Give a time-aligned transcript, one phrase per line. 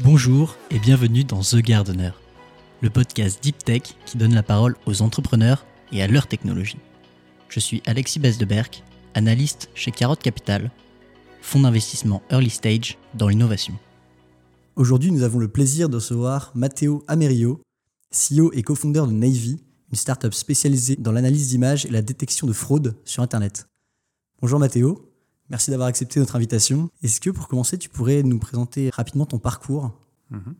[0.00, 2.10] Bonjour et bienvenue dans The Gardener,
[2.80, 6.80] le podcast Deep Tech qui donne la parole aux entrepreneurs et à leur technologie.
[7.48, 8.82] Je suis Alexis Besdeberg,
[9.14, 10.72] analyste chez Carotte Capital,
[11.40, 13.74] fonds d'investissement early stage dans l'innovation.
[14.74, 17.60] Aujourd'hui, nous avons le plaisir de recevoir Matteo Amerio,
[18.10, 19.60] CEO et cofondeur de Navy,
[19.92, 23.68] une startup spécialisée dans l'analyse d'images et la détection de fraude sur Internet.
[24.42, 25.13] Bonjour Matteo,
[25.54, 26.90] merci d'avoir accepté notre invitation.
[27.04, 29.92] Est-ce que pour commencer, tu pourrais nous présenter rapidement ton parcours?
[30.30, 30.56] Mhm.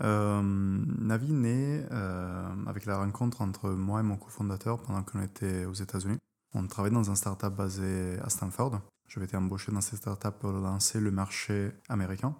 [0.00, 5.66] Euh, Navi naît euh, avec la rencontre entre moi et mon cofondateur pendant qu'on était
[5.66, 6.16] aux États-Unis.
[6.54, 8.80] On travaillait dans un startup basé à Stanford.
[9.06, 12.34] J'avais été embauché dans cette startup pour lancer le marché américain,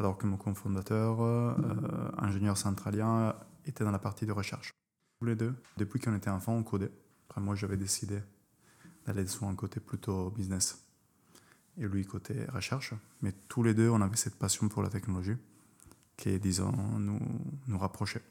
[0.00, 1.54] alors que mon cofondateur, euh,
[2.18, 4.72] ingénieur centralien, était dans la partie de recherche.
[5.20, 6.90] Tous les deux, depuis qu'on était enfants, on codait.
[7.28, 8.20] Après, moi, j'avais décidé
[9.06, 10.82] d'aller sur un côté plutôt business
[11.78, 12.94] et lui côté recherche.
[13.22, 15.36] Mais tous les deux, on avait cette passion pour la technologie
[16.16, 17.20] qui, disons, nous,
[17.66, 18.22] nous rapprochait.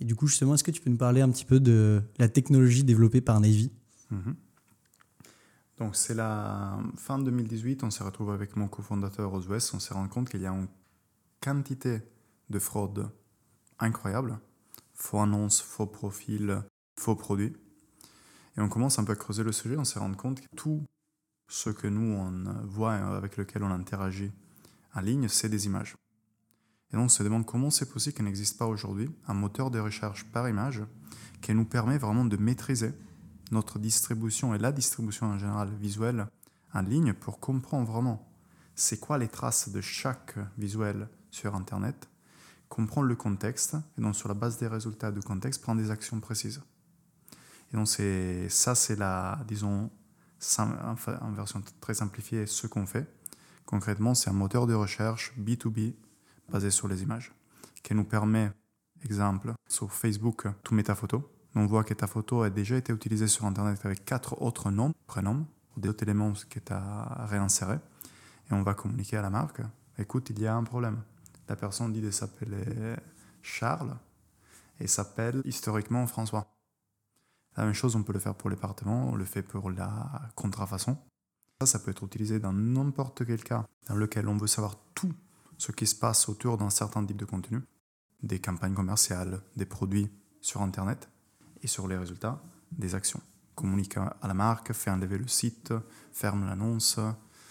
[0.00, 2.28] Et du coup, justement, est-ce que tu peux nous parler un petit peu de la
[2.28, 3.70] technologie développée par Navy?
[4.10, 4.34] Mhm.
[5.78, 9.94] Donc, c'est la fin 2018, on s'est retrouvé avec mon cofondateur aux US, on s'est
[9.94, 10.68] rendu compte qu'il y a une
[11.40, 12.00] quantité
[12.50, 13.10] de fraude
[13.78, 14.38] incroyable.
[14.94, 16.62] Faux annonces, faux profils,
[16.98, 17.56] faux produits.
[18.56, 20.84] Et on commence un peu à creuser le sujet, on s'est rendu compte que tout
[21.48, 24.30] ce que nous, on voit avec lequel on interagit
[24.94, 25.96] en ligne, c'est des images.
[26.92, 29.78] Et donc on se demande comment c'est possible qu'il n'existe pas aujourd'hui un moteur de
[29.78, 30.82] recherche par image
[31.40, 32.92] qui nous permet vraiment de maîtriser
[33.50, 36.26] notre distribution et la distribution en général visuelle
[36.74, 38.28] en ligne pour comprendre vraiment
[38.74, 42.08] c'est quoi les traces de chaque visuel sur Internet,
[42.68, 46.20] comprendre le contexte et donc sur la base des résultats du contexte prendre des actions
[46.20, 46.62] précises.
[47.72, 49.90] Et donc c'est ça c'est la disons
[50.58, 53.06] en version très simplifiée ce qu'on fait.
[53.64, 55.94] Concrètement, c'est un moteur de recherche B2B
[56.50, 57.32] basé sur les images
[57.82, 58.52] qui nous permet,
[59.04, 61.28] exemple, sur Facebook, tu mets ta photo.
[61.54, 64.92] On voit que ta photo a déjà été utilisée sur Internet avec quatre autres noms,
[65.06, 65.46] prénoms,
[65.76, 67.78] ou d'autres éléments que tu as réinsérés.
[68.50, 69.60] Et on va communiquer à la marque.
[69.98, 71.02] Écoute, il y a un problème.
[71.48, 72.96] La personne dit de s'appeler
[73.42, 73.96] Charles
[74.80, 76.46] et s'appelle historiquement François.
[77.56, 80.30] La même chose, on peut le faire pour les département, on le fait pour la
[80.34, 80.96] contrafaçon.
[81.60, 85.12] Ça, ça peut être utilisé dans n'importe quel cas dans lequel on veut savoir tout
[85.58, 87.60] ce qui se passe autour d'un certain type de contenu,
[88.22, 91.08] des campagnes commerciales, des produits sur Internet,
[91.62, 92.42] et sur les résultats,
[92.72, 93.20] des actions.
[93.54, 95.72] Communique à la marque, fait enlever le site,
[96.12, 96.98] ferme l'annonce,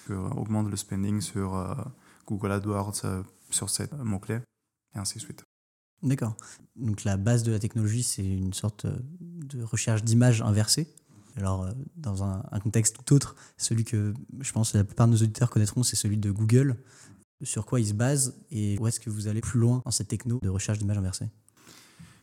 [0.09, 1.75] augmente le spending sur euh,
[2.27, 4.41] Google AdWords, euh, sur ces mots-clés,
[4.95, 5.45] et ainsi de suite.
[6.03, 6.35] D'accord.
[6.75, 10.87] Donc la base de la technologie, c'est une sorte euh, de recherche d'images inversée.
[11.37, 15.13] Alors, euh, dans un, contexte tout autre, celui que je pense que la plupart de
[15.13, 16.77] nos auditeurs connaîtront, c'est celui de Google.
[17.43, 20.09] Sur quoi il se base et où est-ce que vous allez plus loin dans cette
[20.09, 21.27] techno de recherche d'images inversée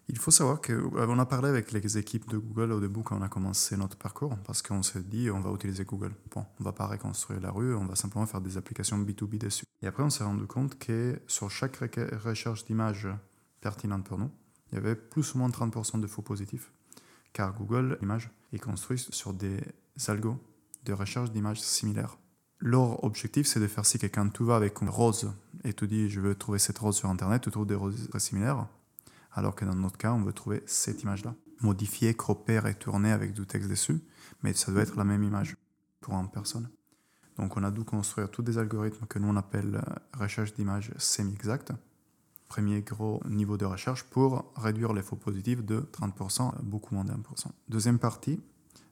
[0.09, 3.23] Il faut savoir qu'on a parlé avec les équipes de Google au début quand on
[3.23, 6.13] a commencé notre parcours, parce qu'on s'est dit on va utiliser Google.
[6.33, 9.65] Bon, on va pas reconstruire la rue, on va simplement faire des applications B2B dessus.
[9.83, 11.79] Et après, on s'est rendu compte que sur chaque
[12.25, 13.09] recherche d'image
[13.61, 14.31] pertinente pour nous,
[14.71, 16.73] il y avait plus ou moins 30% de faux positifs,
[17.33, 19.61] car Google Images est construit sur des
[20.07, 20.39] algos
[20.85, 22.19] de recherche d'images similaires.
[22.61, 25.33] Leur objectif, c'est de faire si quelqu'un tu vas avec une rose
[25.65, 28.67] et tu dis je veux trouver cette rose sur Internet, tu trouves des roses similaires,
[29.33, 31.35] alors que dans notre cas, on veut trouver cette image-là.
[31.61, 34.01] Modifier, cropper et tourner avec du texte dessus,
[34.43, 35.57] mais ça doit être la même image
[36.01, 36.69] pour une personne.
[37.37, 40.93] Donc on a dû construire tous des algorithmes que nous on appelle euh, recherche d'images
[40.99, 41.73] semi-exactes.
[42.49, 47.05] Premier gros niveau de recherche pour réduire les faux positifs de 30% à beaucoup moins
[47.05, 47.53] pour cent.
[47.69, 48.41] Deuxième partie,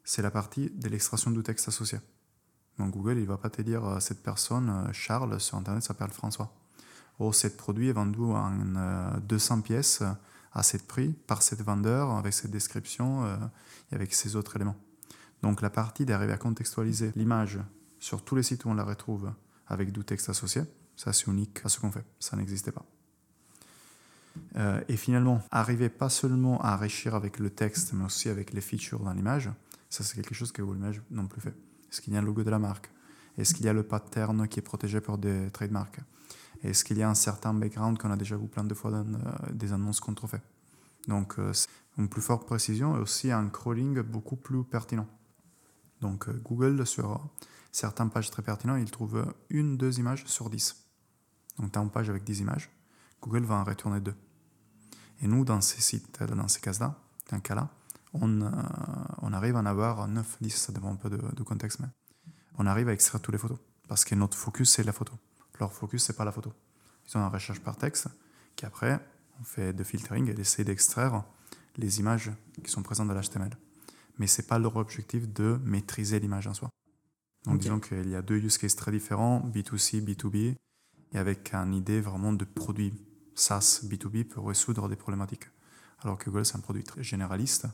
[0.04, 1.98] c'est la partie de l'extraction du texte associé.
[2.78, 6.10] Donc Google, il va pas te dire euh, cette personne, euh, Charles, sur Internet s'appelle
[6.10, 6.52] François.
[7.18, 10.12] Oh, cet produit est vendu en euh, 200 pièces euh,
[10.52, 13.26] à cet prix par cet vendeur avec cette description
[13.92, 14.76] et avec ces autres éléments.
[15.42, 17.58] Donc la partie d'arriver à contextualiser l'image
[17.98, 19.30] sur tous les sites où on la retrouve
[19.66, 20.62] avec du texte associé,
[20.96, 22.06] ça c'est unique à ce qu'on fait.
[22.20, 22.86] Ça n'existait pas.
[24.56, 28.60] Euh, et finalement, arriver pas seulement à enrichir avec le texte, mais aussi avec les
[28.60, 29.50] features dans l'image,
[29.90, 31.54] ça c'est quelque chose que Google Images non plus fait.
[31.90, 32.90] Est-ce qu'il y a un logo de la marque?
[33.38, 36.00] Est-ce qu'il y a le pattern qui est protégé par des trademarks?
[36.62, 39.04] Est-ce qu'il y a un certain background qu'on a déjà vu plein de fois dans
[39.04, 40.46] euh, des annonces contrefaites
[41.06, 41.52] Donc, euh,
[41.98, 45.06] une plus forte précision et aussi un crawling beaucoup plus pertinent.
[46.00, 47.28] Donc, euh, Google, sur
[47.72, 50.76] certaines pages très pertinentes, il trouve une, deux images sur 10.
[51.58, 52.70] Donc, tu as une page avec 10 images,
[53.20, 54.14] Google va en retourner deux.
[55.22, 56.94] Et nous, dans ces sites, dans ces cases-là,
[57.30, 57.68] dans cas-là,
[58.12, 58.50] on, euh,
[59.22, 61.88] on arrive à en avoir 9, 10, ça dépend un peu de- du contexte, mais
[62.58, 63.58] on arrive à extraire toutes les photos.
[63.88, 65.12] Parce que notre focus, c'est la photo.
[65.58, 66.52] leur focus, c'est pas la photo.
[67.08, 68.08] Ils ont une recherche par texte,
[68.56, 69.00] qui après,
[69.40, 71.24] on fait de filtering et essaie d'extraire
[71.78, 72.30] les images
[72.62, 73.56] qui sont présentes dans l'HTML.
[74.18, 76.68] Mais c'est pas leur objectif de maîtriser l'image en soi.
[77.44, 80.56] Donc disons qu'il y a deux use cases très différents, B2C, B2B,
[81.12, 82.92] et avec une idée vraiment de produit
[83.36, 85.44] SaaS B2B pour résoudre des problématiques.
[86.00, 87.66] Alors que Google, c'est un produit très généraliste,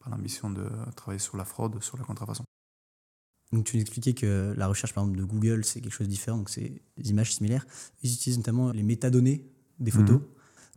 [0.00, 2.44] par l'ambition de travailler sur la fraude, sur la contrefaçon.
[3.52, 6.12] Donc tu nous expliquais que la recherche par exemple de Google, c'est quelque chose de
[6.12, 7.64] différent, donc c'est des images similaires.
[8.02, 9.46] Ils utilisent notamment les métadonnées
[9.78, 10.20] des photos.
[10.20, 10.26] Mhm.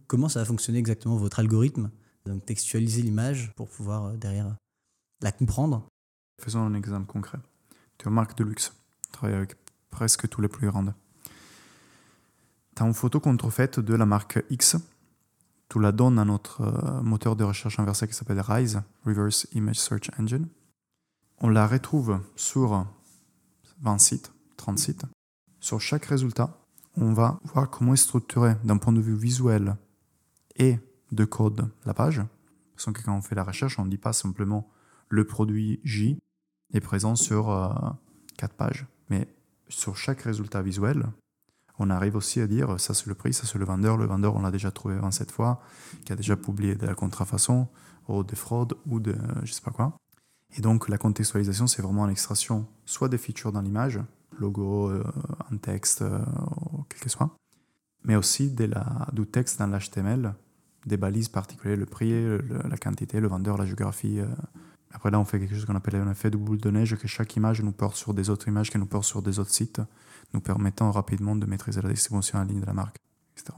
[0.06, 1.90] Comment ça va fonctionner exactement votre algorithme?
[2.26, 4.56] Donc textualiser l'image pour pouvoir euh, derrière
[5.22, 5.88] la comprendre.
[6.42, 7.40] Faisons un exemple concret.
[7.98, 8.74] Tu es une marque de luxe,
[9.06, 9.56] tu travailles avec
[9.90, 10.94] presque tous les plus grandes.
[12.78, 14.78] Tu une photo contrefaite de la marque X,
[15.68, 19.80] tu la donnes à notre euh, moteur de recherche inversé qui s'appelle RISE, Reverse Image
[19.80, 20.48] Search Engine.
[21.40, 22.86] On la retrouve sur
[23.82, 25.06] 20 sites, 30 sites.
[25.60, 26.56] Sur chaque résultat,
[26.96, 29.76] on va voir comment est structuré d'un point de vue visuel
[30.56, 30.78] et
[31.12, 32.22] de code la page.
[32.76, 34.70] Parce que quand on fait la recherche, on ne dit pas simplement
[35.10, 36.20] le produit J
[36.76, 37.74] est présent sur euh,
[38.38, 38.86] quatre pages.
[39.10, 39.28] Mais
[39.68, 41.08] sur chaque résultat visuel,
[41.80, 43.98] on arrive aussi à dire ça c'est le prix, ça c'est le vendeur.
[43.98, 45.62] Le vendeur, on l'a déjà trouvé 27 fois,
[46.06, 47.68] qui a déjà publié de la contrefaçon,
[48.08, 49.98] ou des fraudes, ou de je sais pas quoi.
[50.58, 54.00] Et donc la contextualisation, c'est vraiment l'extraction soit des features dans l'image,
[54.40, 55.04] logo, euh,
[55.52, 56.20] un texte, euh,
[56.90, 57.36] quel que soit,
[58.04, 60.34] mais aussi de la, du texte dans l'HTML,
[60.86, 62.14] des balises particulières, le prix,
[62.48, 64.22] la quantité, le vendeur, la géographie,
[64.92, 67.08] après là, on fait quelque chose qu'on appelle un effet de boule de neige, que
[67.08, 69.82] chaque image nous porte sur des autres images qui nous portent sur des autres sites,
[70.34, 72.98] nous permettant rapidement de maîtriser la distribution en ligne de la marque,
[73.36, 73.58] etc.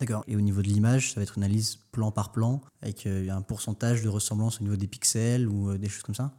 [0.00, 0.24] D'accord.
[0.26, 3.30] Et au niveau de l'image, ça va être une analyse plan par plan, avec euh,
[3.30, 6.32] un pourcentage de ressemblance au niveau des pixels ou euh, des choses comme ça?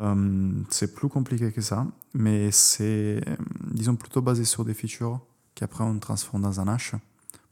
[0.00, 3.22] Hum, C'est plus compliqué que ça, mais c'est,
[3.70, 5.20] disons, plutôt basé sur des features
[5.54, 6.94] qu'après on transforme dans un hash,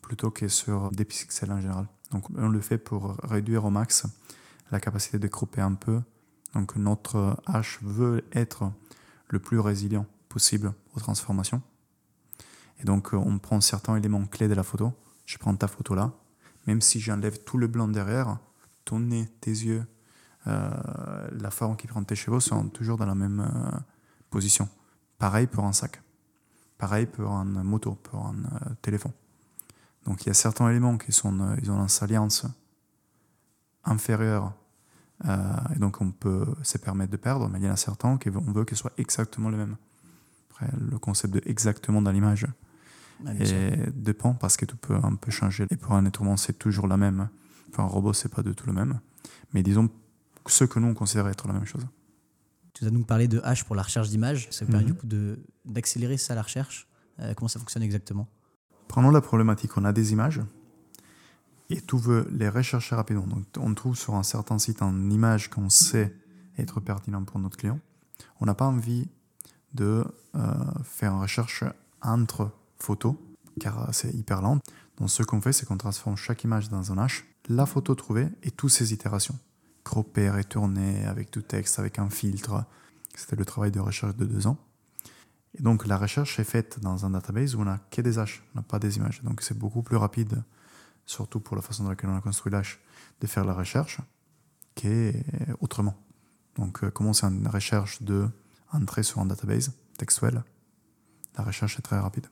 [0.03, 1.87] plutôt que sur des pixels en général.
[2.11, 4.07] Donc on le fait pour réduire au max
[4.71, 6.01] la capacité de couper un peu.
[6.55, 8.71] Donc notre hache veut être
[9.29, 11.63] le plus résilient possible aux transformations.
[12.81, 14.93] Et donc on prend certains éléments clés de la photo.
[15.27, 16.13] Je prends ta photo là,
[16.67, 18.39] même si j'enlève tout le blanc derrière,
[18.85, 19.87] ton nez, tes yeux,
[20.47, 20.71] euh,
[21.33, 23.79] la forme qui prend tes cheveux sont toujours dans la même euh,
[24.31, 24.69] position.
[25.19, 26.03] Pareil pour un sac.
[26.77, 29.13] Pareil pour un moto, pour un euh, téléphone.
[30.05, 32.47] Donc il y a certains éléments qui sont, ils ont une salience
[33.85, 34.53] inférieure.
[35.27, 38.19] Euh, et donc on peut se permettre de perdre, mais il y en a certains
[38.19, 39.77] qui on veut que ce soit exactement le même.
[40.51, 42.47] Après, le concept de exactement dans l'image
[43.95, 45.67] dépend parce que tu peux un peu changer.
[45.71, 47.29] Et pour un être humain, c'est toujours la même.
[47.73, 49.01] Pour un robot, c'est pas du tout le même.
[49.53, 49.89] Mais disons
[50.47, 51.87] ce que nous on considère être la même chose.
[52.75, 54.49] Tu as nous parlé de H pour la recherche d'images.
[54.51, 55.07] Ça permet du coup
[55.65, 56.89] d'accélérer ça la recherche.
[57.21, 58.29] Euh, comment ça fonctionne exactement?
[58.89, 59.77] Prenons la problématique.
[59.77, 60.41] On a des images
[61.75, 63.27] et tu veux les rechercher rapidement.
[63.27, 66.15] Donc, on trouve sur un certain site une image qu'on sait
[66.57, 67.81] être pertinente pour notre client.
[68.41, 69.09] On n'a pas envie
[69.73, 70.05] de
[70.37, 70.55] euh,
[70.85, 71.65] faire une recherche
[72.01, 73.17] entre photos,
[73.59, 74.61] car c'est hyper lent.
[74.99, 78.29] Donc, ce qu'on fait, c'est qu'on transforme chaque image dans un hash, la photo trouvée
[78.45, 79.37] et toutes ses itérations.
[79.83, 82.65] Cropper, retourner avec du texte, avec un filtre.
[83.17, 84.59] C'était le travail de recherche de deux ans.
[85.59, 88.45] Et donc, la recherche est faite dans un database où on n'a que des hashes,
[88.55, 89.23] on n'a pas des images.
[89.25, 90.45] Donc, c'est beaucoup plus rapide
[91.07, 92.79] surtout pour la façon dans laquelle on a construit l'H,
[93.21, 94.01] de faire la recherche,
[94.75, 95.25] qui est
[95.61, 95.97] autrement.
[96.57, 98.29] Donc, euh, comment c'est une recherche de
[98.73, 100.43] entrer sur un database textuel,
[101.37, 102.27] la recherche est très rapide.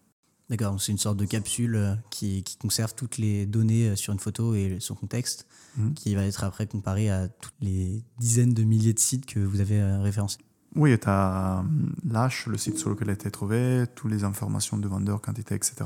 [0.51, 4.19] D'accord, c'est une sorte de capsule euh, qui, conserve toutes les données euh, sur une
[4.19, 5.95] photo et son contexte, mhm.
[5.95, 9.61] qui va être après comparé à toutes les dizaines de milliers de sites que vous
[9.61, 10.39] avez référencés.
[10.75, 11.65] Oui, tu as
[12.05, 15.85] l'H, le site sur lequel a été trouvé, toutes les informations de vendeur, quantité, etc.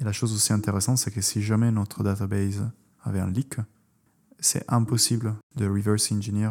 [0.00, 2.68] Et la chose aussi intéressante, c'est que si jamais notre database
[3.02, 3.56] avait un leak,
[4.38, 6.50] c'est impossible de reverse engineer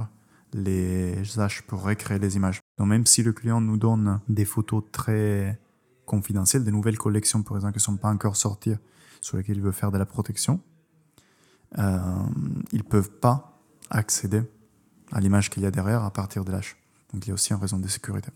[0.53, 2.61] les hash pour recréer les images.
[2.77, 5.59] Donc même si le client nous donne des photos très
[6.05, 8.75] confidentielles, des nouvelles collections par exemple qui ne sont pas encore sorties,
[9.21, 10.61] sur lesquelles il veut faire de la protection,
[11.77, 11.99] euh,
[12.71, 13.59] ils ne peuvent pas
[13.89, 14.43] accéder
[15.11, 16.77] à l'image qu'il y a derrière à partir de l'hash.
[17.11, 18.29] Donc il y a aussi une raison de sécurité,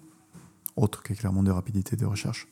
[0.75, 2.47] autre que clairement de rapidité de recherche.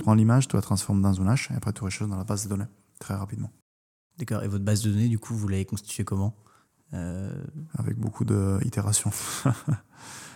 [0.00, 2.44] Prends l'image, tu la transformes dans un hash et après tu recherches dans la base
[2.44, 3.50] de données très rapidement.
[4.18, 4.42] D'accord.
[4.42, 6.36] Et votre base de données, du coup, vous l'avez constituée comment?
[6.92, 7.32] Euh,
[7.78, 9.10] Avec beaucoup d'itérations.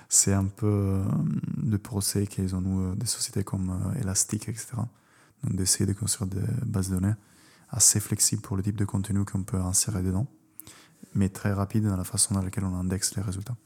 [0.09, 1.05] c'est un peu euh,
[1.57, 4.69] de procès qu'ils ont nous, euh, des sociétés comme Elastic, etc.
[5.43, 7.15] Donc d'essayer de construire des bases de données
[7.71, 10.27] assez flexibles pour le type de contenu qu'on peut insérer dedans,
[11.15, 13.57] mais très rapide dans la façon dans laquelle on indexe les résultats.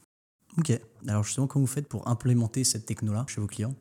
[0.57, 0.77] Ok.
[1.07, 3.75] Alors justement, comment vous faites pour implémenter cette techno-là chez vos clients?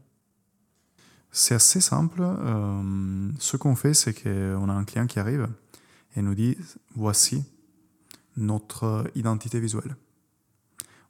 [1.31, 2.21] C'est assez simple.
[2.23, 5.49] Euh, ce qu'on fait, c'est qu'on a un client qui arrive
[6.17, 6.57] et nous dit
[6.95, 7.45] voici
[8.37, 9.97] notre identité visuelle.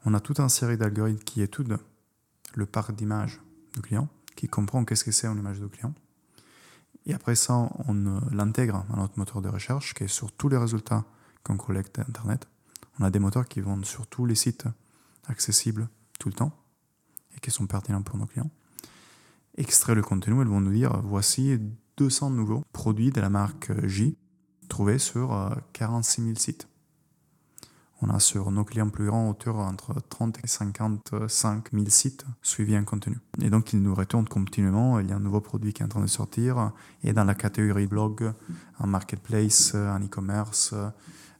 [0.04, 1.80] On a toute une série d'algorithmes qui étudient
[2.54, 3.40] le parc d'images
[3.74, 5.94] du client, qui comprend qu'est-ce que c'est une image du client.
[7.06, 10.56] Et après ça, on l'intègre à notre moteur de recherche qui est sur tous les
[10.56, 11.04] résultats
[11.42, 12.46] qu'on collecte Internet.
[12.98, 14.66] On a des moteurs qui vont sur tous les sites
[15.26, 16.52] accessibles tout le temps
[17.36, 18.50] et qui sont pertinents pour nos clients.
[19.58, 21.58] Extrait le contenu, elles vont nous dire voici
[21.96, 24.16] 200 nouveaux produits de la marque J
[24.68, 25.36] trouvés sur
[25.72, 26.68] 46 euh, 000 sites.
[28.00, 32.76] On a sur nos clients plus grands autour entre 30 et 55 000 sites suivis
[32.76, 33.18] un contenu.
[33.42, 35.00] Et donc, ils nous retournent continuellement.
[35.00, 36.70] Il y a un nouveau produit qui est en train de sortir.
[37.02, 38.32] Et dans la catégorie blog,
[38.78, 40.72] un marketplace, un e-commerce,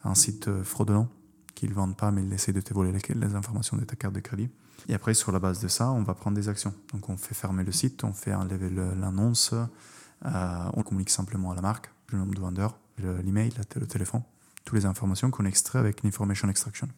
[0.02, 1.06] un site fraudulent
[1.54, 4.14] qu'ils ne vendent pas, mais ils essaient de te voler les, informations de ta carte
[4.14, 4.50] de crédit.
[4.88, 6.75] Et après, sur la base de ça, on va prendre des actions.
[6.92, 11.54] Donc, on fait fermer le site, on fait enlever l'annonce, euh, on communique simplement à
[11.54, 14.23] la marque, le nombre de vendeurs, l'email, le téléphone
[14.68, 16.88] toutes les informations qu'on extrait avec l'Information Extraction.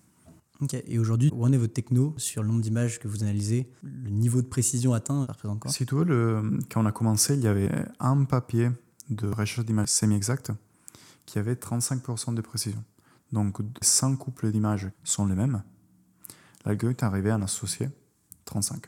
[0.61, 3.71] Ok, et aujourd'hui, où en est votre techno sur le nombre d'images que vous analysez
[3.83, 5.71] Le niveau de précision atteint, ça représente quoi?
[5.71, 7.71] Si tu veux, le, quand on a commencé, il y avait
[8.01, 8.71] un papier
[9.09, 10.51] de recherche d'images semi-exactes
[11.27, 12.83] qui avait 35% de précision.
[13.33, 15.63] Donc 100 couples d'images sont les mêmes.
[16.65, 17.89] L'algorithme est arrivé à en associer
[18.45, 18.87] 35.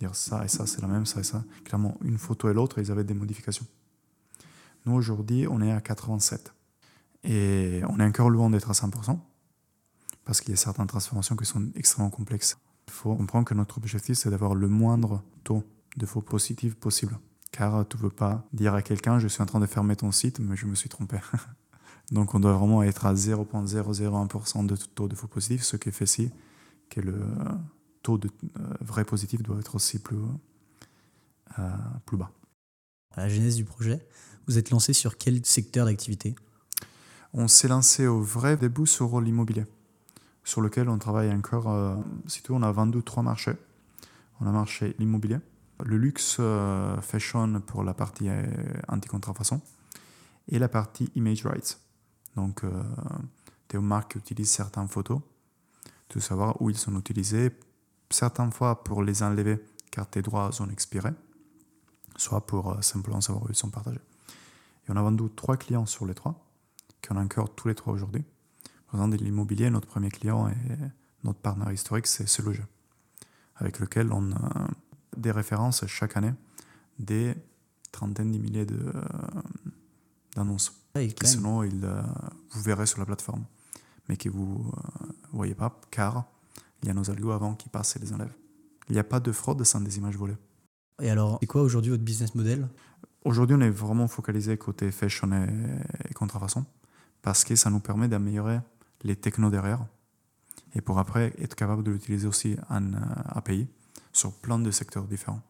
[0.00, 1.44] Dire ça et ça, c'est la même, ça et ça.
[1.64, 3.66] Clairement, une photo et l'autre, ils avaient des modifications.
[4.86, 6.52] Nous, aujourd'hui, on est à 87.
[7.24, 9.18] Et on est encore loin d'être à 100%,
[10.24, 12.58] parce qu'il y a certaines transformations qui sont extrêmement complexes.
[12.88, 15.64] Il faut comprendre que notre objectif, c'est d'avoir le moindre taux
[15.96, 17.18] de faux positifs possible.
[17.50, 20.12] Car tu ne veux pas dire à quelqu'un, je suis en train de fermer ton
[20.12, 21.18] site, mais je me suis trompé.
[22.12, 26.06] Donc on doit vraiment être à 0,001% de taux de faux positifs, ce qui fait
[26.06, 26.30] si
[26.90, 27.14] que le
[28.02, 30.18] taux de euh, vrai positif doit être aussi plus,
[31.58, 31.68] euh,
[32.06, 32.30] plus bas.
[33.12, 34.06] À la genèse du projet,
[34.46, 36.34] vous êtes lancé sur quel secteur d'activité?
[37.32, 39.66] On s'est lancé au vrai début sur l'immobilier,
[40.44, 41.68] sur lequel on travaille encore.
[41.68, 41.96] Euh,
[42.50, 43.56] on a vendu trois marchés.
[44.40, 45.38] On a marché l'immobilier,
[45.84, 48.44] le luxe euh, fashion pour la partie euh,
[48.88, 49.60] anti-contrefaçon
[50.48, 51.78] et la partie image rights.
[52.36, 52.82] Donc, euh,
[53.68, 55.20] des marques qui utilisent certaines photos,
[56.14, 57.50] de savoir où ils sont utilisés,
[58.10, 61.12] certaines fois pour les enlever car tes droits sont expirés,
[62.16, 64.00] soit pour simplement savoir où ils sont partagés.
[64.86, 66.44] Et on a vendu trois clients sur les trois
[67.06, 68.24] qu'on a encore tous les trois aujourd'hui.
[68.90, 70.54] Par exemple, l'immobilier, notre premier client et
[71.22, 72.42] notre partenaire historique, c'est ce
[73.56, 74.68] avec lequel on a
[75.16, 76.32] des références chaque année,
[76.98, 77.34] des
[77.92, 78.92] trentaines de milliers euh,
[80.34, 80.72] d'annonces.
[80.94, 82.02] De, qui sinon, il, euh,
[82.50, 83.44] vous verrez sur la plateforme,
[84.08, 84.72] mais que vous
[85.08, 86.24] ne euh, voyez pas, car
[86.82, 88.34] il y a nos algos avant qui passent et les enlèvent.
[88.88, 90.36] Il n'y a pas de fraude sans des images volées.
[91.00, 92.68] Et alors, c'est quoi aujourd'hui votre business model?
[93.24, 96.66] Aujourd'hui, on est vraiment focalisé côté fashion et, contrefaçon
[97.22, 98.60] parce que ça nous permet d'améliorer
[99.02, 99.86] les technos derrière
[100.74, 103.66] et pour après être capable de l'utiliser aussi en euh, API
[104.12, 105.40] sur plein de secteurs différents.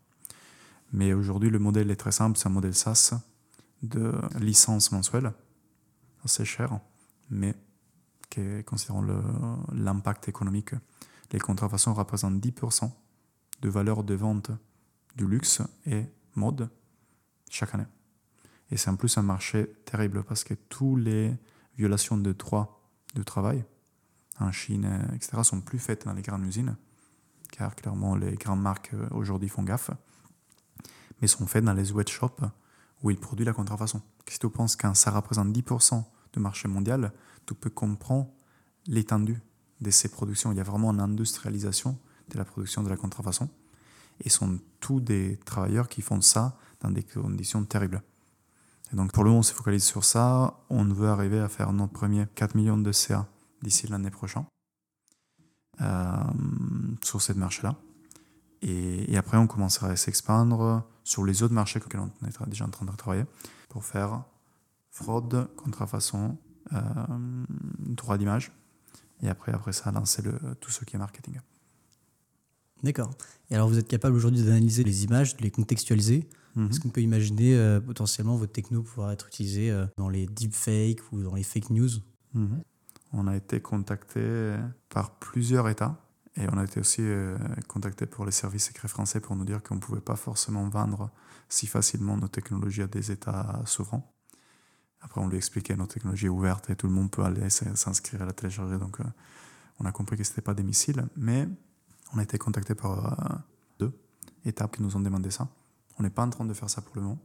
[0.92, 3.14] Mais aujourd'hui, le modèle est très simple, c'est un modèle SaaS
[3.82, 5.32] de licence mensuelle,
[6.24, 6.78] assez cher,
[7.30, 7.54] mais
[8.34, 9.04] qui, considérant
[9.72, 10.74] l'impact économique,
[11.32, 12.90] les contrefaçons représentent 10%
[13.62, 14.50] de valeur de vente
[15.16, 16.68] du luxe et mode
[17.50, 17.86] chaque année.
[18.70, 21.34] Et c'est en plus un marché terrible parce que tous les
[21.76, 22.80] violations de droits
[23.14, 23.64] de travail
[24.40, 26.76] en Chine, etc., sont plus faites dans les grandes usines,
[27.52, 29.90] car clairement les grandes marques euh, aujourd'hui font gaffe,
[31.20, 32.42] mais sont faites dans les sweatshops
[33.02, 34.02] où ils produisent la contrefaçon.
[34.28, 37.12] Si tu penses que ça représente 10% du marché mondial,
[37.46, 38.28] tu peux comprendre
[38.86, 39.40] l'étendue
[39.80, 40.52] de ces productions.
[40.52, 41.98] Il y a vraiment une industrialisation
[42.30, 43.48] de la production de la contrefaçon.
[44.20, 48.02] Et ce sont tous des travailleurs qui font ça dans des conditions terribles
[48.94, 50.54] donc pour le moment, on se focalise sur ça.
[50.70, 53.26] On veut arriver à faire notre premier 4 millions de CA
[53.62, 54.44] d'ici l'année prochaine
[55.80, 56.14] euh,
[57.02, 57.76] sur cette marché-là.
[58.62, 62.70] Et, après, on commencera à s'expandre sur les autres marchés que on est déjà en
[62.70, 63.24] train de travailler
[63.68, 64.22] pour faire
[64.94, 66.38] fraude, contrefaçon,
[66.72, 66.78] euh,
[67.80, 68.52] droit d'image.
[69.22, 71.40] Et après, après ça, lancer le, tout ce qui est marketing.
[72.82, 73.10] D'accord.
[73.50, 76.28] Et alors, vous êtes capable aujourd'hui d'analyser les images, de les contextualiser?
[76.54, 76.70] Mhm.
[76.70, 81.00] Est-ce qu'on peut imaginer euh, potentiellement votre techno pouvoir être utilisé euh, dans les deepfakes
[81.12, 81.90] ou dans les fake news?
[82.34, 82.62] Mhm.
[83.12, 84.56] On a été contacté
[84.88, 86.00] par plusieurs États
[86.36, 87.36] et on a été aussi euh,
[87.68, 91.10] contacté pour les services secrets français pour nous dire qu'on ne pouvait pas forcément vendre
[91.48, 94.02] si facilement nos technologies à des États souverains.
[95.04, 98.24] Après, on lui expliquait nos technologies ouvertes et tout le monde peut aller s'inscrire à
[98.24, 98.78] la télécharger.
[98.78, 98.98] Donc,
[99.78, 101.46] on a compris que ce n'était pas des missiles, mais
[102.14, 103.42] on a été contacté par
[103.78, 103.92] deux
[104.46, 105.46] États qui nous ont demandé ça
[105.98, 107.18] On n'est pas en train de faire ça pour le moment,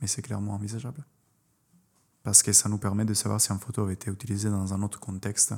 [0.00, 1.04] mais c'est clairement envisageable.
[2.22, 4.82] Parce que ça nous permet de savoir si une photo avait été utilisée dans un
[4.82, 5.54] autre contexte,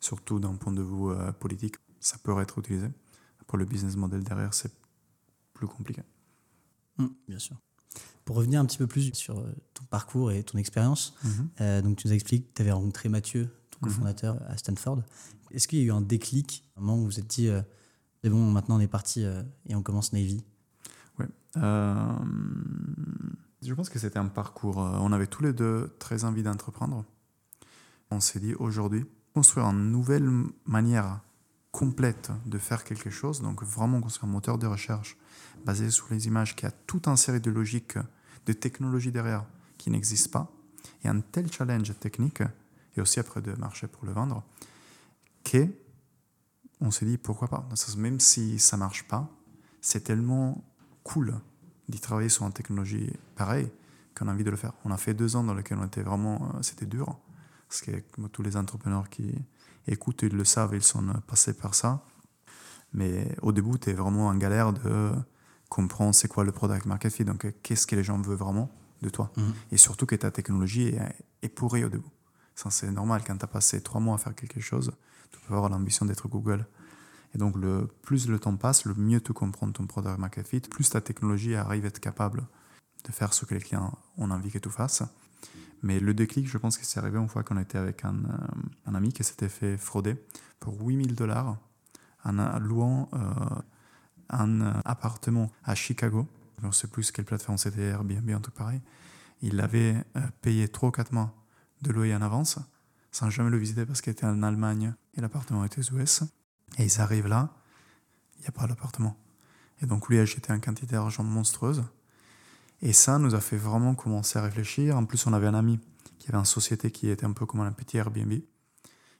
[0.00, 1.76] surtout d'un point de vue euh, politique.
[2.00, 2.88] Ça peut être utilisé.
[3.46, 4.72] Pour le business model derrière, c'est
[5.54, 6.02] plus compliqué.
[6.98, 7.56] Mmh, bien sûr.
[8.24, 11.48] Pour revenir un petit peu plus sur euh, ton parcours et ton expérience, Mhm.
[11.60, 13.88] euh, donc tu nous as expliqué que tu avais rencontré Mathieu, ton Mhm.
[13.92, 15.02] cofondateur à Stanford.
[15.50, 17.62] Est-ce qu'il y a eu un déclic, un moment où vous vous êtes dit, euh,
[18.22, 20.44] c'est bon, maintenant on est parti euh, et on commence Navy?
[21.56, 22.18] Euh,
[23.62, 24.80] je pense que c'était un parcours.
[24.82, 27.04] euh, On avait tous les deux très envie d'entreprendre.
[28.10, 29.04] On s'est dit aujourd'hui,
[29.34, 30.30] construire une nouvelle
[30.66, 31.20] manière
[31.78, 35.16] complète de faire quelque chose, donc vraiment construire un moteur de recherche
[35.64, 37.98] basé sur les images qui a toute une série de logiques,
[38.46, 39.44] de technologies derrière
[39.76, 40.50] qui n'existent pas,
[41.04, 42.42] et un tel challenge technique,
[42.96, 44.42] et aussi après de marché pour le vendre,
[45.44, 45.68] que
[46.80, 47.68] on s'est dit pourquoi pas?
[47.96, 49.30] Même si ça marche pas,
[49.80, 50.64] c'est tellement
[51.04, 51.40] cool
[51.88, 53.70] d'y travailler sur une technologie pareille
[54.16, 54.72] qu'on a envie de le faire.
[54.84, 57.20] On a fait deux ans dans lesquels on était vraiment, euh, c'était dur,
[57.68, 57.92] parce que
[58.32, 59.32] tous les entrepreneurs qui
[59.88, 62.04] écoutent, ils le savent, ils sont passés par ça.
[62.92, 65.12] Mais au début, tu es vraiment en galère de
[65.68, 68.70] comprendre c'est quoi le product market fit, donc euh, qu'est-ce que les gens veulent vraiment
[69.02, 69.30] de toi.
[69.36, 69.54] Mhm.
[69.72, 71.00] Et surtout que ta technologie est,
[71.42, 72.08] est pourrie au début.
[72.54, 74.92] Ça, c'est normal, quand tu as passé trois mois à faire quelque chose,
[75.30, 76.66] tu peux avoir l'ambition d'être Google.
[77.34, 80.60] Et donc, le plus le temps passe, le mieux tu comprends ton product market fit,
[80.60, 82.46] plus ta technologie arrive à être capable
[83.04, 85.02] de faire ce que les clients ont envie que tu fasses.
[85.82, 88.46] Mais le déclic, je pense que c'est arrivé une fois qu'on était avec un, euh,
[88.86, 90.16] un ami qui s'était fait frauder
[90.58, 91.56] pour 8000 dollars
[92.24, 93.18] en louant euh,
[94.30, 96.26] un euh, appartement à Chicago.
[96.60, 98.80] Je ne sais plus quelle plateforme c'était, Airbnb, un truc pareil.
[99.40, 100.02] Il avait
[100.42, 101.32] payé 3 ou 4 mois
[101.82, 102.58] de loyer en avance
[103.12, 106.22] sans jamais le visiter parce qu'il était en Allemagne et l'appartement était aux US.
[106.78, 107.54] Et ils arrivent là,
[108.36, 109.16] il n'y a pas l'appartement.
[109.80, 111.84] Et donc lui a jeté une quantité d'argent monstrueuse.
[112.80, 114.96] Et ça nous a fait vraiment commencer à réfléchir.
[114.96, 115.80] En plus, on avait un ami
[116.18, 118.32] qui avait une société qui était un peu comme un petit Airbnb,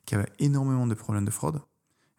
[0.04, 1.56] qui avait énormément de problèmes de fraude.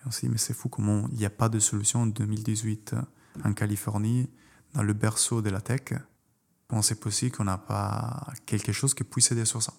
[0.02, 2.08] Et on s'est dit, mais c'est fou comment il n'y a pas de solution en
[2.08, 2.95] 2018
[3.43, 4.30] en Californie,
[4.73, 5.93] dans le berceau de la tech.
[6.67, 9.73] Comment c'est possible qu'on n'a pas quelque chose qui puisse aider sur ça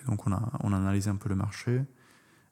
[0.00, 1.82] Et donc, on a, on a analysé un peu le marché.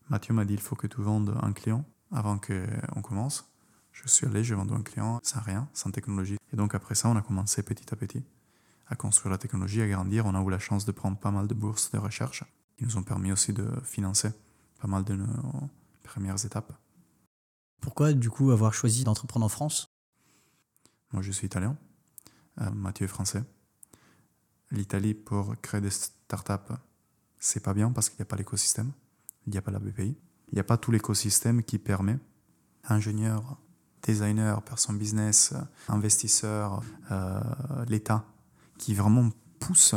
[0.08, 3.49] Mathieu m'a dit, il faut que tu vendes un client avant qu'on commence.
[3.92, 6.38] Je suis allé, j'ai vendu un client sans rien, sans technologie.
[6.52, 8.24] Et donc après ça, on a commencé petit à petit
[8.90, 10.26] à construire la technologie, à grandir.
[10.26, 12.44] On a eu la chance de prendre pas mal de bourses de recherche
[12.76, 14.30] qui nous ont permis aussi de financer
[14.80, 15.70] pas mal de nos
[16.02, 16.72] premières étapes.
[17.80, 19.88] Pourquoi du coup avoir choisi d'entreprendre en France?
[21.12, 21.76] Moi, je suis italien.
[22.60, 23.44] Euh, Mathieu est français.
[24.70, 26.74] L'Italie, pour créer des startups,
[27.38, 28.92] c'est pas bien parce qu'il n'y a pas l'écosystème.
[29.46, 30.16] Il n'y a pas la BPI.
[30.48, 32.18] Il n'y a pas tout l'écosystème qui permet
[32.84, 33.56] ingénieurs,
[34.02, 35.54] designers, personnes business,
[35.88, 37.40] investisseurs, euh,
[37.88, 38.24] l'État,
[38.78, 39.94] qui vraiment pousse.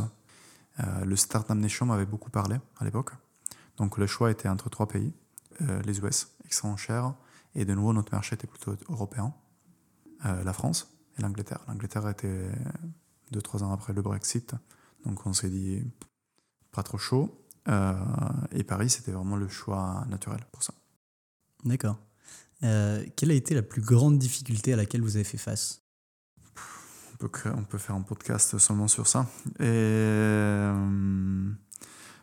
[0.79, 3.11] Euh, le Startup Nation m'avait beaucoup parlé à l'époque.
[3.77, 5.13] Donc le choix était entre trois pays,
[5.61, 7.13] euh, les US, extrêmement cher,
[7.55, 9.33] et de nouveau notre marché était plutôt européen,
[10.25, 11.61] euh, la France et l'Angleterre.
[11.67, 12.49] L'Angleterre était
[13.31, 14.55] deux, trois ans après le Brexit,
[15.05, 15.83] donc on s'est dit
[16.71, 17.39] pas trop chaud.
[17.69, 17.95] Euh,
[18.51, 20.73] et Paris, c'était vraiment le choix naturel pour ça.
[21.63, 21.97] D'accord.
[22.63, 25.81] Euh, quelle a été la plus grande difficulté à laquelle vous avez fait face?
[27.21, 29.27] On peut, faire un podcast seulement sur ça.
[29.61, 31.49] Euh,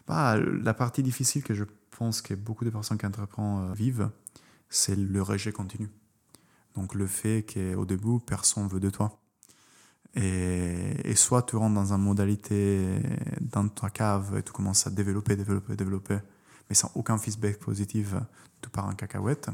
[0.07, 1.64] bah, la partie difficile que je
[1.96, 4.11] pense que beaucoup de personnes qui entreprennent euh, vivent,
[4.68, 5.88] c'est le rejet continu.
[6.74, 9.18] Donc le fait qu'au début, personne veut de toi.
[10.14, 12.98] Et, et, soit tu rentres dans une modalité
[13.40, 16.18] dans ta cave et tu commences à développer, développer, développer,
[16.68, 18.14] mais sans aucun feedback positif,
[18.61, 19.50] tu pars en cacahuète.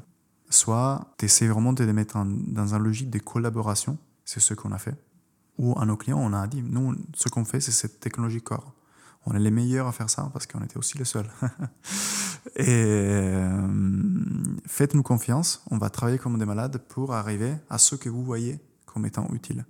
[0.49, 4.73] Soit tu essaies vraiment de les mettre dans une logique de collaboration, c'est ce qu'on
[4.73, 4.97] a fait.
[5.59, 8.73] Ou à nos clients, on a dit, nous, ce qu'on fait, c'est cette technologie core.
[9.25, 11.29] On est les meilleurs à faire ça parce qu'on était aussi les seuls.
[12.57, 13.69] et euh,
[14.67, 18.61] faites-nous confiance, on va travailler comme des malades pour arriver à ce que vous voyez
[18.85, 19.67] comme étant utile.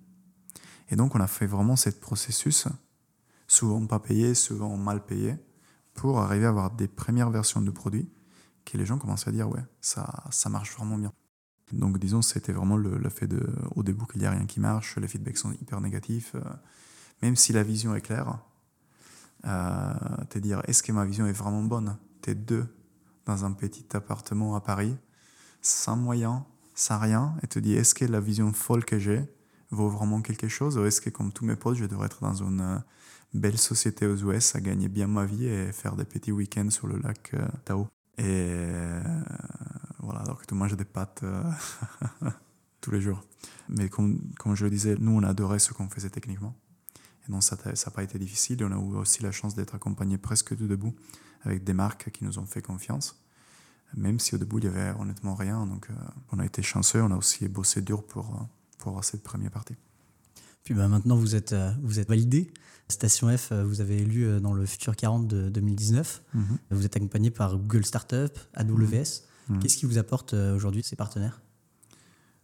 [0.90, 2.68] Et donc, on a fait vraiment ce processus,
[3.48, 5.36] souvent pas payé, souvent mal payé,
[5.94, 8.08] pour arriver à avoir des premières versions de produits
[8.66, 11.12] que les gens commençaient à dire, ouais, ça, ça marche vraiment bien.
[11.72, 14.96] Donc, disons, c'était vraiment le, fait de, au début qu'il n'y a rien qui marche,
[14.98, 16.32] les feedbacks sont hyper négatifs.
[16.34, 16.40] Euh,
[17.22, 18.38] même si la vision est claire,
[19.46, 19.94] euh,
[20.28, 21.96] te dire, est-ce que ma vision est vraiment bonne?
[22.20, 22.66] T'es deux
[23.24, 24.96] dans un petit appartement à Paris,
[25.60, 26.42] sans moyens,
[26.74, 29.24] sans rien, et te dis, est-ce que la vision folle que j'ai
[29.70, 30.78] vaut vraiment quelque chose?
[30.78, 32.78] Ou est-ce que comme tous mes potes, je devrais être dans une euh,
[33.34, 36.86] belle société aux US à gagner bien ma vie et faire des petits week-ends sur
[36.86, 37.88] le lac euh, Tao?
[38.18, 39.02] Et euh,
[40.00, 41.24] voilà, que tu manges des pâtes
[42.80, 43.22] tous les jours.
[43.68, 46.54] Mais comme, comme je le disais, nous, on adorait ce qu'on faisait techniquement.
[47.28, 48.64] Et donc, ça n'a pas été difficile.
[48.64, 50.94] On a eu aussi la chance d'être accompagné presque tout debout
[51.42, 53.22] avec des marques qui nous ont fait confiance.
[53.94, 55.66] Même si au début, il y avait honnêtement rien.
[55.66, 55.94] Donc, euh,
[56.32, 57.02] on a été chanceux.
[57.02, 58.44] On a aussi bossé dur pour, euh,
[58.78, 59.76] pour avoir cette première partie.
[60.66, 62.52] Puis bah, maintenant, vous êtes, euh, vous êtes validé.
[62.88, 66.22] Station F, vous avez élu dans le Futur 40 de 2019.
[66.34, 66.58] Mhm.
[66.72, 69.22] Vous êtes accompagné par Google Startup, AWS.
[69.48, 69.60] Mhm.
[69.60, 71.40] Qu'est-ce qui vous apporte aujourd'hui ces partenaires?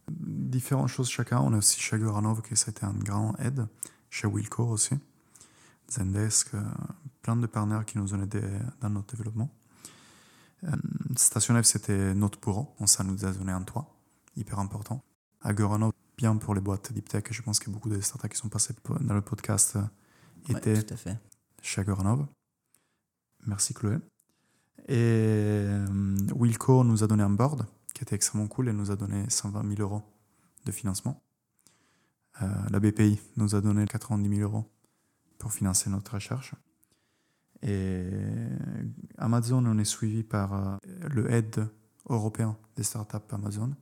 [0.09, 1.39] Différentes choses chacun.
[1.39, 3.67] On a aussi chez Goranov qui ça a été un grand aide.
[4.09, 4.95] Chez Wilco aussi.
[5.89, 6.51] Zendesk,
[7.21, 8.41] plein de partenaires qui nous ont aidés
[8.81, 9.49] dans notre développement.
[11.17, 12.73] Station F, c'était notre bureau.
[12.85, 13.93] Ça nous a donné un toit,
[14.35, 15.03] hyper important.
[15.41, 17.23] À Goranov, bien pour les boîtes deep tech.
[17.29, 19.77] Je pense qu'il y a beaucoup de startups qui sont passées dans le podcast
[20.49, 21.17] étaient tout à fait.
[21.61, 22.25] chez Goranov.
[23.45, 23.97] Merci Chloé.
[24.87, 25.65] Et
[26.35, 29.75] Wilco nous a donné un board qui était extrêmement cool et nous a donné 120
[29.75, 30.03] 000 euros
[30.65, 31.21] de financement.
[32.41, 34.65] Euh, la BPI nous a donné 90 000 euros
[35.37, 36.55] pour financer notre recherche.
[37.61, 38.05] Et
[39.17, 40.77] Amazon, on est suivi par euh,
[41.09, 41.67] le aide
[42.09, 43.73] européen des startups Amazon,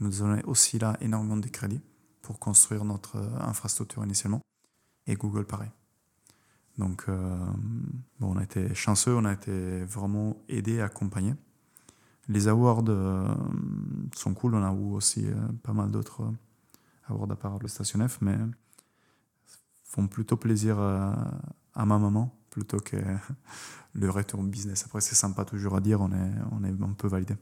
[0.00, 1.80] nous donnait aussi là énormément de crédits
[2.22, 4.40] pour construire notre euh, infrastructure initialement.
[5.06, 5.70] Et Google, pareil.
[6.76, 7.36] Donc, euh,
[8.20, 11.34] bon, on a été chanceux, on a été vraiment aidés, accompagnés.
[12.28, 13.34] Les awards euh,
[14.14, 15.26] sont cool, on a eu aussi
[15.62, 16.30] pas mal d'autres
[17.08, 18.36] awards à part le Station F, mais
[19.82, 22.96] font plutôt plaisir à ma maman plutôt que
[23.94, 24.84] le retour business.
[24.84, 27.34] Après, c'est sympa toujours à dire, on est, on est un peu validé.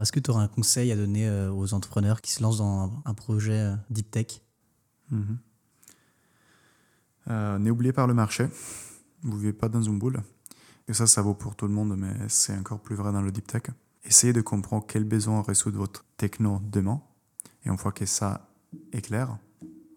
[0.00, 3.14] Est-ce que tu aurais un conseil à donner aux entrepreneurs qui se lancent dans un
[3.14, 4.40] projet deep tech?
[5.12, 5.36] Mm-hmm.
[7.30, 8.46] euh, N'oubliez pas le marché,
[9.22, 10.22] vous ne vivez pas dans une boule.
[10.86, 13.32] Et ça, ça vaut pour tout le monde, mais c'est encore plus vrai dans le
[13.32, 13.62] deep tech.
[14.04, 17.02] Essayez de comprendre quel besoin résoudre votre techno demain.
[17.64, 18.48] Et une fois que ça
[18.92, 19.36] est clair,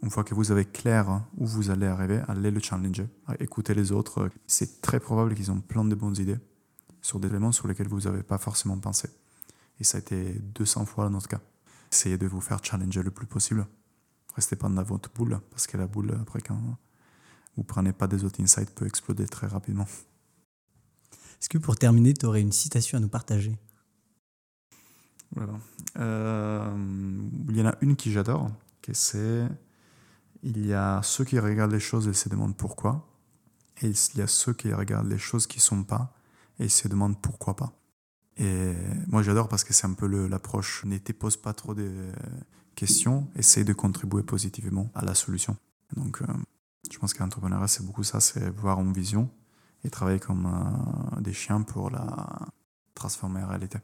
[0.01, 3.07] une fois que vous avez clair où vous allez arriver, allez le challenger,
[3.39, 4.29] écoutez les autres.
[4.47, 6.39] C'est très probable qu'ils ont plein de bonnes idées
[7.01, 9.09] sur des éléments sur lesquels vous n'avez pas forcément pensé.
[9.81, 11.41] Et ça a été 200 fois dans notre cas.
[11.91, 13.65] Essayez de vous faire challenger le plus possible.
[14.35, 16.55] Restez pas dans votre boule, parce que la boule, après, quand
[17.57, 19.87] vous prenez pas des autres insights, peut exploser très rapidement.
[21.41, 23.57] Est-ce que pour terminer, tu aurais une citation à nous partager?
[25.35, 25.53] Voilà.
[25.97, 26.77] euh,
[27.49, 28.51] Il y en a une qui j'adore,
[28.83, 29.47] qui c'est
[30.43, 33.07] il y a ceux qui regardent les choses et se demandent pourquoi,
[33.81, 36.13] et il y a ceux qui regardent les choses qui sont pas
[36.59, 37.80] et se demandent pourquoi pas.
[38.37, 38.73] Et
[39.07, 42.11] moi j'adore parce que c'est un peu l'approche, ne te pose pas trop de
[42.75, 45.57] questions, essaye de contribuer positivement à la solution.
[45.95, 46.25] Donc euh,
[46.91, 49.29] je pense qu'un entrepreneuriat c'est beaucoup ça, c'est voir une vision
[49.83, 52.47] et travailler comme euh, des chiens pour la
[52.95, 53.79] transformer en réalité.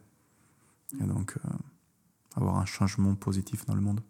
[1.02, 1.50] Et donc euh,
[2.36, 4.02] avoir un changement positif dans le monde.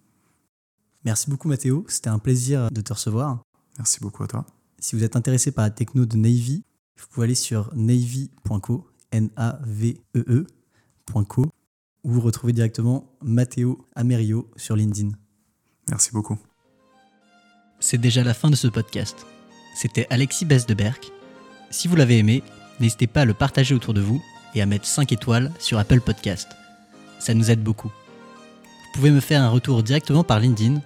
[1.03, 3.41] Merci beaucoup Mathéo, c'était un plaisir de te recevoir.
[3.77, 4.45] Merci beaucoup à toi.
[4.79, 6.63] Si vous êtes intéressé par la techno de Navy,
[6.99, 10.55] vous pouvez aller sur navy.co, N-A-V-E-E.co,
[12.03, 15.09] où vous retrouvez directement Mathéo Amerio sur LinkedIn.
[15.89, 16.37] Merci beaucoup.
[17.79, 19.25] C'est déjà la fin de ce podcast.
[19.75, 20.99] C'était Alexis Besdeberg.
[21.69, 22.43] Si vous l'avez aimé,
[22.79, 24.21] n'hésitez pas à le partager autour de vous
[24.55, 26.49] et à mettre 5 étoiles sur Apple Podcast.
[27.19, 27.89] Ça nous aide beaucoup.
[27.89, 30.81] Vous pouvez me faire un retour directement par LinkedIn.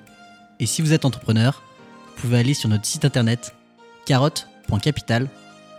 [0.60, 1.64] Et si vous êtes entrepreneur,
[2.08, 3.56] vous pouvez aller sur notre site internet
[4.06, 5.30] carotte.capital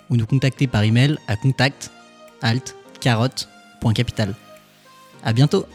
[0.09, 1.90] ou nous contacter par email à contact
[2.42, 4.35] alt carotte.capital.
[5.24, 5.66] À bientôt!